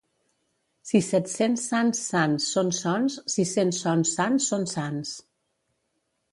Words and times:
Si 0.91 1.01
set-cents 1.07 1.65
sants 1.73 2.01
sans 2.15 2.49
són 2.55 2.73
sons, 2.79 3.19
sis-cents 3.37 3.85
sons 3.87 4.17
sans 4.19 4.51
són 4.53 4.69
sants. 4.77 5.17